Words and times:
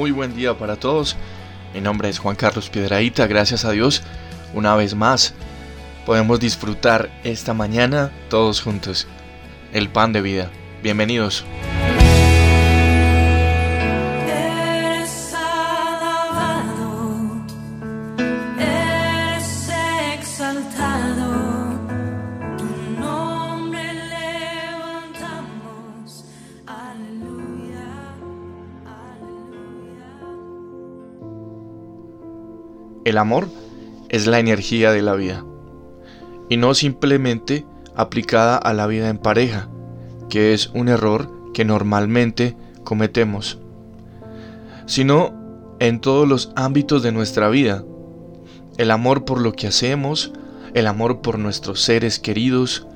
Muy 0.00 0.12
buen 0.12 0.34
día 0.34 0.56
para 0.56 0.76
todos. 0.76 1.14
Mi 1.74 1.82
nombre 1.82 2.08
es 2.08 2.18
Juan 2.18 2.34
Carlos 2.34 2.70
Piedraíta. 2.70 3.26
Gracias 3.26 3.66
a 3.66 3.70
Dios, 3.72 4.02
una 4.54 4.74
vez 4.74 4.94
más, 4.94 5.34
podemos 6.06 6.40
disfrutar 6.40 7.10
esta 7.22 7.52
mañana 7.52 8.10
todos 8.30 8.62
juntos. 8.62 9.06
El 9.74 9.90
pan 9.90 10.14
de 10.14 10.22
vida. 10.22 10.50
Bienvenidos. 10.82 11.44
El 33.10 33.18
amor 33.18 33.48
es 34.08 34.28
la 34.28 34.38
energía 34.38 34.92
de 34.92 35.02
la 35.02 35.14
vida 35.14 35.44
y 36.48 36.56
no 36.58 36.74
simplemente 36.74 37.66
aplicada 37.96 38.56
a 38.56 38.72
la 38.72 38.86
vida 38.86 39.08
en 39.08 39.18
pareja, 39.18 39.68
que 40.28 40.54
es 40.54 40.70
un 40.74 40.86
error 40.86 41.28
que 41.52 41.64
normalmente 41.64 42.56
cometemos, 42.84 43.58
sino 44.86 45.34
en 45.80 46.00
todos 46.00 46.28
los 46.28 46.52
ámbitos 46.54 47.02
de 47.02 47.10
nuestra 47.10 47.48
vida. 47.48 47.84
El 48.78 48.92
amor 48.92 49.24
por 49.24 49.40
lo 49.40 49.54
que 49.54 49.66
hacemos, 49.66 50.32
el 50.72 50.86
amor 50.86 51.20
por 51.20 51.36
nuestros 51.36 51.80
seres 51.80 52.20
queridos, 52.20 52.86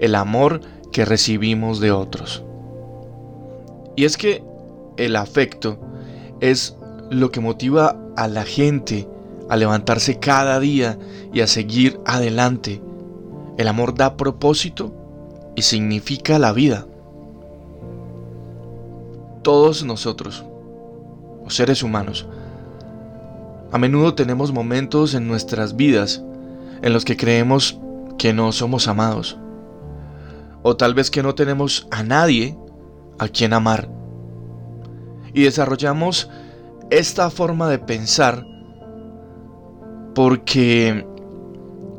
el 0.00 0.16
amor 0.16 0.62
que 0.90 1.04
recibimos 1.04 1.78
de 1.78 1.92
otros. 1.92 2.42
Y 3.94 4.04
es 4.04 4.16
que 4.16 4.42
el 4.96 5.14
afecto 5.14 5.78
es 6.40 6.76
lo 7.08 7.30
que 7.30 7.38
motiva 7.38 7.96
a 8.16 8.26
la 8.26 8.42
gente 8.42 9.06
a 9.50 9.56
levantarse 9.56 10.18
cada 10.20 10.60
día 10.60 10.96
y 11.32 11.40
a 11.40 11.46
seguir 11.48 12.00
adelante. 12.06 12.80
El 13.58 13.66
amor 13.66 13.94
da 13.94 14.16
propósito 14.16 14.94
y 15.56 15.62
significa 15.62 16.38
la 16.38 16.52
vida. 16.52 16.86
Todos 19.42 19.84
nosotros, 19.84 20.44
los 21.42 21.54
seres 21.54 21.82
humanos, 21.82 22.28
a 23.72 23.78
menudo 23.78 24.14
tenemos 24.14 24.52
momentos 24.52 25.14
en 25.14 25.26
nuestras 25.26 25.74
vidas 25.76 26.22
en 26.82 26.92
los 26.92 27.04
que 27.04 27.16
creemos 27.16 27.78
que 28.18 28.32
no 28.32 28.52
somos 28.52 28.86
amados. 28.86 29.36
O 30.62 30.76
tal 30.76 30.94
vez 30.94 31.10
que 31.10 31.24
no 31.24 31.34
tenemos 31.34 31.88
a 31.90 32.04
nadie 32.04 32.56
a 33.18 33.26
quien 33.26 33.52
amar. 33.52 33.90
Y 35.34 35.42
desarrollamos 35.42 36.30
esta 36.90 37.30
forma 37.30 37.68
de 37.68 37.78
pensar 37.78 38.46
porque 40.14 41.06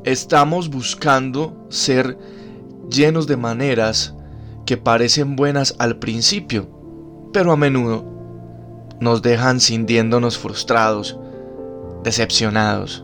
estamos 0.03 0.69
buscando 0.69 1.65
ser 1.69 2.17
llenos 2.89 3.27
de 3.27 3.37
maneras 3.37 4.15
que 4.65 4.77
parecen 4.77 5.35
buenas 5.35 5.75
al 5.79 5.97
principio, 5.97 6.67
pero 7.33 7.51
a 7.51 7.57
menudo 7.57 8.05
nos 8.99 9.21
dejan 9.21 9.59
sintiéndonos 9.59 10.37
frustrados, 10.37 11.17
decepcionados 12.03 13.03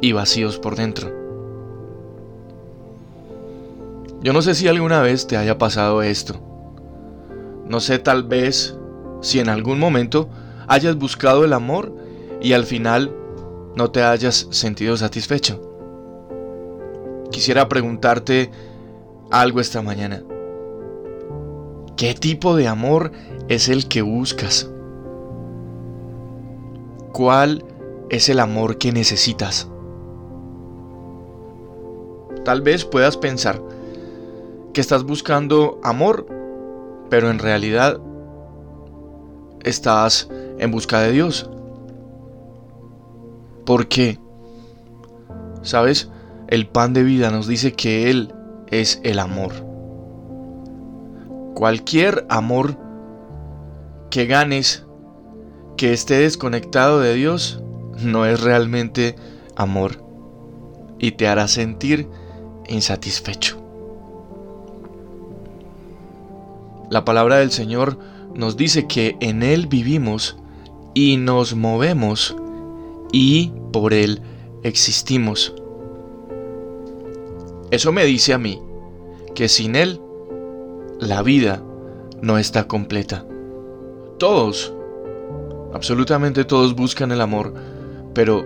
y 0.00 0.12
vacíos 0.12 0.58
por 0.58 0.76
dentro. 0.76 1.12
Yo 4.20 4.32
no 4.32 4.42
sé 4.42 4.54
si 4.54 4.66
alguna 4.66 5.00
vez 5.00 5.26
te 5.26 5.36
haya 5.36 5.58
pasado 5.58 6.02
esto. 6.02 6.40
No 7.68 7.80
sé 7.80 7.98
tal 7.98 8.24
vez 8.24 8.76
si 9.20 9.38
en 9.38 9.48
algún 9.48 9.78
momento 9.78 10.28
hayas 10.66 10.96
buscado 10.96 11.44
el 11.44 11.52
amor 11.52 11.94
y 12.40 12.52
al 12.52 12.64
final 12.64 13.12
no 13.74 13.90
te 13.90 14.02
hayas 14.02 14.48
sentido 14.50 14.96
satisfecho. 14.96 15.60
Quisiera 17.30 17.68
preguntarte 17.68 18.50
algo 19.30 19.60
esta 19.60 19.82
mañana. 19.82 20.22
¿Qué 21.96 22.14
tipo 22.14 22.56
de 22.56 22.68
amor 22.68 23.12
es 23.48 23.68
el 23.68 23.88
que 23.88 24.02
buscas? 24.02 24.70
¿Cuál 27.12 27.64
es 28.10 28.28
el 28.28 28.40
amor 28.40 28.78
que 28.78 28.92
necesitas? 28.92 29.68
Tal 32.44 32.62
vez 32.62 32.84
puedas 32.84 33.16
pensar 33.16 33.60
que 34.72 34.80
estás 34.80 35.02
buscando 35.02 35.80
amor, 35.82 36.26
pero 37.10 37.30
en 37.30 37.38
realidad 37.38 38.00
estás 39.64 40.28
en 40.58 40.70
busca 40.70 41.00
de 41.00 41.12
Dios. 41.12 41.50
Porque, 43.68 44.18
¿sabes? 45.60 46.10
El 46.48 46.66
pan 46.68 46.94
de 46.94 47.02
vida 47.02 47.30
nos 47.30 47.46
dice 47.46 47.74
que 47.74 48.08
Él 48.08 48.32
es 48.68 48.98
el 49.04 49.18
amor. 49.18 49.52
Cualquier 51.54 52.24
amor 52.30 52.78
que 54.08 54.24
ganes 54.24 54.86
que 55.76 55.92
esté 55.92 56.14
desconectado 56.14 57.00
de 57.00 57.12
Dios 57.12 57.62
no 58.02 58.24
es 58.24 58.40
realmente 58.40 59.16
amor 59.54 60.02
y 60.98 61.10
te 61.12 61.28
hará 61.28 61.46
sentir 61.46 62.08
insatisfecho. 62.68 63.62
La 66.88 67.04
palabra 67.04 67.36
del 67.36 67.50
Señor 67.50 67.98
nos 68.34 68.56
dice 68.56 68.86
que 68.86 69.18
en 69.20 69.42
Él 69.42 69.66
vivimos 69.66 70.38
y 70.94 71.18
nos 71.18 71.54
movemos 71.54 72.34
y 73.12 73.52
por 73.72 73.92
Él 73.92 74.20
existimos. 74.62 75.54
Eso 77.70 77.92
me 77.92 78.04
dice 78.04 78.32
a 78.32 78.38
mí 78.38 78.62
que 79.34 79.48
sin 79.48 79.76
Él 79.76 80.00
la 80.98 81.22
vida 81.22 81.62
no 82.22 82.38
está 82.38 82.66
completa. 82.66 83.24
Todos, 84.18 84.74
absolutamente 85.72 86.44
todos 86.44 86.74
buscan 86.74 87.12
el 87.12 87.20
amor, 87.20 87.54
pero 88.14 88.44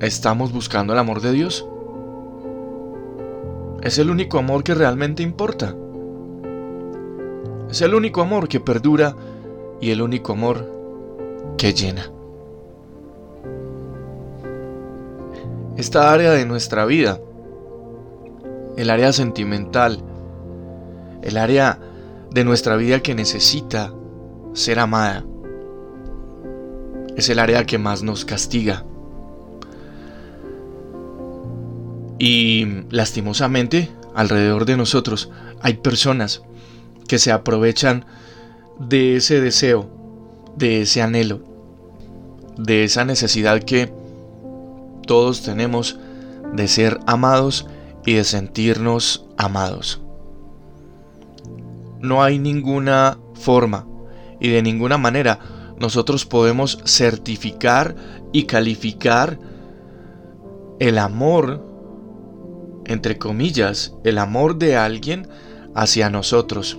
¿estamos 0.00 0.52
buscando 0.52 0.92
el 0.92 0.98
amor 0.98 1.20
de 1.20 1.32
Dios? 1.32 1.66
Es 3.82 3.98
el 3.98 4.10
único 4.10 4.38
amor 4.38 4.62
que 4.62 4.74
realmente 4.74 5.22
importa. 5.22 5.74
Es 7.68 7.82
el 7.82 7.94
único 7.94 8.22
amor 8.22 8.48
que 8.48 8.60
perdura 8.60 9.16
y 9.80 9.90
el 9.90 10.00
único 10.00 10.32
amor 10.32 10.70
que 11.58 11.72
llena. 11.72 12.10
Esta 15.82 16.12
área 16.12 16.30
de 16.30 16.46
nuestra 16.46 16.84
vida, 16.84 17.18
el 18.76 18.88
área 18.88 19.12
sentimental, 19.12 19.98
el 21.22 21.36
área 21.36 21.76
de 22.30 22.44
nuestra 22.44 22.76
vida 22.76 23.00
que 23.00 23.16
necesita 23.16 23.92
ser 24.52 24.78
amada, 24.78 25.24
es 27.16 27.28
el 27.28 27.40
área 27.40 27.66
que 27.66 27.78
más 27.78 28.04
nos 28.04 28.24
castiga. 28.24 28.84
Y 32.20 32.84
lastimosamente, 32.90 33.90
alrededor 34.14 34.66
de 34.66 34.76
nosotros 34.76 35.30
hay 35.62 35.74
personas 35.74 36.42
que 37.08 37.18
se 37.18 37.32
aprovechan 37.32 38.04
de 38.78 39.16
ese 39.16 39.40
deseo, 39.40 39.90
de 40.56 40.82
ese 40.82 41.02
anhelo, 41.02 41.40
de 42.56 42.84
esa 42.84 43.04
necesidad 43.04 43.60
que 43.64 43.92
todos 45.06 45.42
tenemos 45.42 45.98
de 46.52 46.68
ser 46.68 46.98
amados 47.06 47.66
y 48.04 48.14
de 48.14 48.24
sentirnos 48.24 49.26
amados. 49.36 50.00
No 52.00 52.22
hay 52.22 52.38
ninguna 52.38 53.18
forma 53.34 53.86
y 54.40 54.48
de 54.48 54.62
ninguna 54.62 54.98
manera 54.98 55.38
nosotros 55.78 56.26
podemos 56.26 56.78
certificar 56.84 57.94
y 58.32 58.44
calificar 58.44 59.38
el 60.78 60.98
amor, 60.98 61.64
entre 62.86 63.18
comillas, 63.18 63.94
el 64.04 64.18
amor 64.18 64.56
de 64.56 64.76
alguien 64.76 65.28
hacia 65.74 66.10
nosotros. 66.10 66.78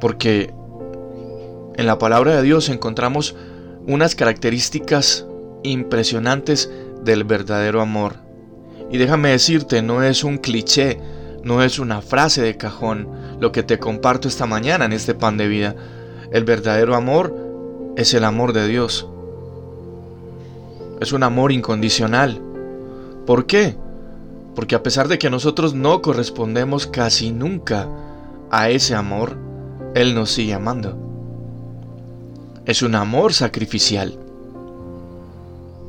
Porque 0.00 0.52
en 1.76 1.86
la 1.86 1.98
palabra 1.98 2.36
de 2.36 2.42
Dios 2.42 2.68
encontramos 2.68 3.36
unas 3.86 4.14
características 4.14 5.26
impresionantes 5.70 6.70
del 7.04 7.24
verdadero 7.24 7.80
amor. 7.80 8.16
Y 8.90 8.98
déjame 8.98 9.30
decirte, 9.30 9.82
no 9.82 10.02
es 10.02 10.24
un 10.24 10.38
cliché, 10.38 10.98
no 11.44 11.62
es 11.62 11.78
una 11.78 12.00
frase 12.00 12.42
de 12.42 12.56
cajón 12.56 13.08
lo 13.40 13.52
que 13.52 13.62
te 13.62 13.78
comparto 13.78 14.28
esta 14.28 14.46
mañana 14.46 14.84
en 14.84 14.92
este 14.92 15.14
pan 15.14 15.36
de 15.36 15.48
vida. 15.48 15.76
El 16.32 16.44
verdadero 16.44 16.94
amor 16.94 17.34
es 17.96 18.14
el 18.14 18.24
amor 18.24 18.52
de 18.52 18.66
Dios. 18.66 19.08
Es 21.00 21.12
un 21.12 21.22
amor 21.22 21.52
incondicional. 21.52 22.40
¿Por 23.26 23.46
qué? 23.46 23.76
Porque 24.54 24.74
a 24.74 24.82
pesar 24.82 25.08
de 25.08 25.18
que 25.18 25.30
nosotros 25.30 25.74
no 25.74 26.02
correspondemos 26.02 26.86
casi 26.86 27.30
nunca 27.30 27.88
a 28.50 28.70
ese 28.70 28.94
amor, 28.94 29.36
Él 29.94 30.14
nos 30.14 30.30
sigue 30.30 30.54
amando. 30.54 31.04
es 32.64 32.82
un 32.82 32.94
amor 32.94 33.32
sacrificial. 33.32 34.18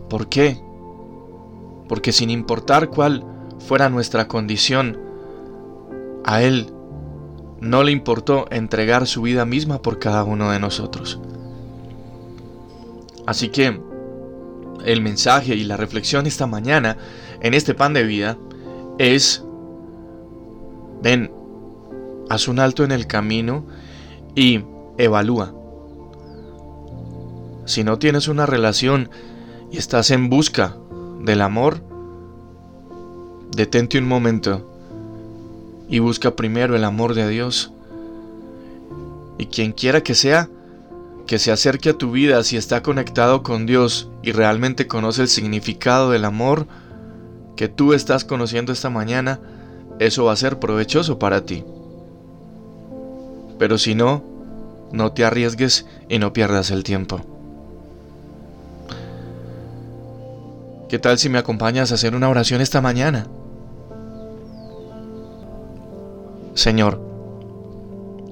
¿Por 0.10 0.28
qué? 0.28 0.60
Porque 1.88 2.12
sin 2.12 2.30
importar 2.30 2.90
cuál 2.90 3.24
fuera 3.60 3.90
nuestra 3.90 4.28
condición, 4.28 4.98
a 6.26 6.42
Él 6.42 6.72
no 7.62 7.84
le 7.84 7.92
importó 7.92 8.48
entregar 8.52 9.08
su 9.08 9.22
vida 9.22 9.46
misma 9.46 9.82
por 9.82 10.00
cada 10.00 10.24
uno 10.24 10.52
de 10.52 10.60
nosotros. 10.60 11.20
Así 13.26 13.50
que 13.50 13.80
el 14.86 15.02
mensaje 15.02 15.56
y 15.56 15.64
la 15.64 15.78
reflexión 15.78 16.26
esta 16.26 16.48
mañana 16.48 16.98
en 17.42 17.54
este 17.54 17.74
pan 17.74 17.94
de 17.94 18.04
vida 18.04 18.38
es, 18.98 19.44
ven, 21.04 21.32
haz 22.30 22.48
un 22.48 22.60
alto 22.60 22.84
en 22.84 22.92
el 22.92 23.08
camino 23.08 23.66
y 24.36 24.62
evalúa. 24.98 25.54
Si 27.66 27.84
no 27.84 28.00
tienes 28.00 28.28
una 28.28 28.46
relación 28.46 29.10
y 29.72 29.78
estás 29.78 30.12
en 30.12 30.30
busca 30.30 30.76
del 31.22 31.42
amor, 31.42 31.82
detente 33.56 33.98
un 33.98 34.08
momento 34.08 34.70
y 35.90 36.00
busca 36.00 36.36
primero 36.36 36.76
el 36.76 36.84
amor 36.84 37.14
de 37.14 37.28
Dios. 37.28 37.72
Y 39.38 39.48
quien 39.48 39.72
quiera 39.72 40.02
que 40.02 40.16
sea, 40.16 40.50
que 41.28 41.40
se 41.40 41.52
acerque 41.52 41.90
a 41.90 41.98
tu 41.98 42.12
vida 42.12 42.44
si 42.44 42.58
está 42.58 42.82
conectado 42.82 43.44
con 43.44 43.66
Dios 43.66 44.10
y 44.24 44.32
realmente 44.32 44.88
conoce 44.88 45.22
el 45.24 45.28
significado 45.28 46.12
del 46.12 46.26
amor 46.26 46.68
que 47.56 47.68
tú 47.68 47.94
estás 47.94 48.26
conociendo 48.26 48.72
esta 48.72 48.90
mañana, 48.90 49.40
eso 50.00 50.26
va 50.26 50.34
a 50.34 50.38
ser 50.38 50.60
provechoso 50.60 51.20
para 51.20 51.46
ti. 51.46 51.64
Pero 53.58 53.78
si 53.78 53.96
no, 53.96 54.24
no 54.92 55.12
te 55.12 55.26
arriesgues 55.26 55.86
y 56.08 56.20
no 56.20 56.34
pierdas 56.34 56.72
el 56.72 56.84
tiempo. 56.84 57.39
¿Qué 60.90 60.98
tal 60.98 61.20
si 61.20 61.30
me 61.30 61.38
acompañas 61.38 61.92
a 61.92 61.96
hacer 61.96 62.16
una 62.16 62.30
oración 62.30 62.62
esta 62.62 62.82
mañana? 62.82 63.28
Señor, 66.56 67.00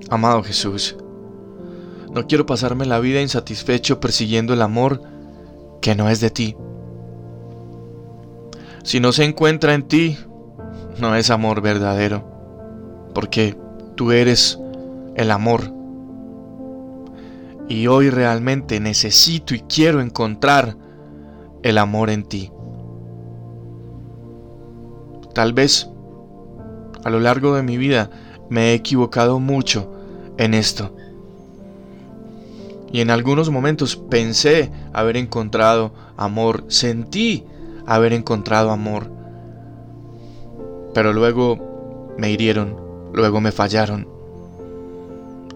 amado 0.09 0.42
Jesús, 0.42 0.98
no 2.12 2.25
quiero 2.25 2.48
pasarme 2.48 2.88
la 2.88 3.00
vida 3.00 3.21
insatisfecho 3.21 4.00
persiguiendo 4.00 4.56
el 4.56 4.63
amor 4.63 5.04
que 5.81 5.94
no 5.94 6.09
es 6.09 6.19
de 6.19 6.31
ti. 6.31 6.57
Si 8.83 9.00
no 9.00 9.12
se 9.12 9.25
encuentra 9.25 9.75
en 9.75 9.88
ti, 9.88 10.18
no 11.00 11.15
es 11.15 11.30
amor 11.30 11.62
verdadero, 11.62 12.25
porque 13.13 13.56
tú 13.94 14.12
eres 14.12 14.57
el 15.15 15.30
amor. 15.30 15.71
Y 17.69 17.86
hoy 17.86 18.09
realmente 18.09 18.80
necesito 18.80 19.54
y 19.54 19.59
quiero 19.59 20.01
encontrar 20.01 20.87
el 21.63 21.77
amor 21.77 22.09
en 22.09 22.24
ti. 22.24 22.51
Tal 25.33 25.54
vez 25.54 25.89
a 27.04 27.09
lo 27.09 27.19
largo 27.19 27.56
de 27.56 27.63
mi 27.63 27.77
vida 27.77 28.09
me 28.50 28.71
he 28.71 28.74
equivocado 28.74 29.39
mucho 29.39 29.92
en 30.38 30.54
esto. 30.54 30.95
Y 32.92 33.01
en 33.01 33.12
algunos 33.12 33.50
momentos 33.50 33.95
pensé 33.95 34.71
haber 34.94 35.18
encontrado 35.18 35.94
amor, 36.15 36.63
sentí 36.68 37.45
haber 37.86 38.13
encontrado 38.13 38.71
amor. 38.71 39.12
Pero 40.94 41.13
luego 41.13 42.13
me 42.18 42.31
hirieron, 42.31 42.75
luego 43.13 43.42
me 43.42 43.51
fallaron. 43.51 44.07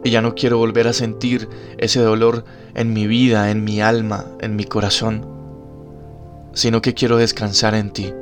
Y 0.04 0.12
ya 0.12 0.22
no 0.22 0.36
quiero 0.36 0.58
volver 0.58 0.88
a 0.88 0.94
sentir 0.94 1.48
ese 1.78 2.02
dolor 2.02 2.44
en 2.74 2.94
mi 2.94 3.08
vida, 3.08 3.52
en 3.52 3.64
mi 3.64 3.82
alma, 3.82 4.26
en 4.40 4.56
mi 4.56 4.66
corazón, 4.66 5.26
sino 6.54 6.82
que 6.82 6.94
quiero 6.94 7.18
descansar 7.18 7.76
en 7.76 7.92
ti. 7.92 8.14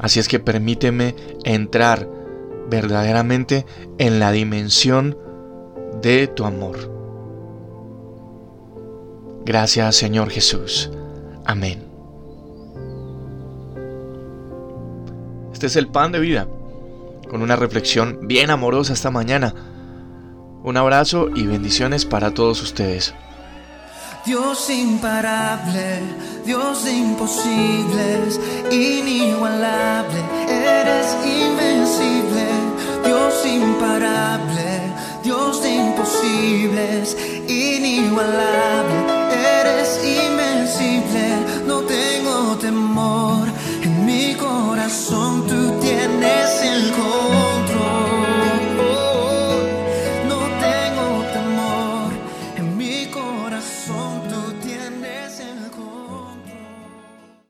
Así 0.00 0.20
es 0.20 0.28
que 0.28 0.40
permíteme 0.40 1.14
entrar 1.44 2.08
verdaderamente 2.68 3.66
en 3.98 4.18
la 4.18 4.32
dimensión 4.32 5.16
de 6.02 6.26
tu 6.26 6.44
amor. 6.44 6.92
Gracias 9.44 9.96
Señor 9.96 10.30
Jesús. 10.30 10.90
Amén. 11.44 11.84
Este 15.52 15.66
es 15.66 15.76
el 15.76 15.88
pan 15.88 16.12
de 16.12 16.20
vida, 16.20 16.48
con 17.30 17.40
una 17.42 17.56
reflexión 17.56 18.20
bien 18.22 18.50
amorosa 18.50 18.92
esta 18.92 19.10
mañana. 19.10 19.54
Un 20.62 20.76
abrazo 20.76 21.28
y 21.34 21.46
bendiciones 21.46 22.04
para 22.04 22.32
todos 22.32 22.62
ustedes. 22.62 23.14
Dios 24.24 24.70
imparable, 24.70 26.00
Dios 26.46 26.84
de 26.84 26.92
imposibles, 26.92 28.40
inigualable, 28.70 30.18
eres 30.48 31.14
invencible. 31.26 32.46
Dios 33.04 33.34
imparable, 33.44 34.80
Dios 35.22 35.62
de 35.62 35.74
imposibles, 35.74 37.18
inigualable, 37.48 38.96
eres 39.30 40.00
invencible. 40.02 41.64
No 41.66 41.80
tengo 41.82 42.56
temor, 42.56 43.46
en 43.82 44.06
mi 44.06 44.34
corazón 44.36 45.46
tú 45.46 45.78
tienes 45.80 46.62
el 46.62 46.92
corazón. 46.92 47.33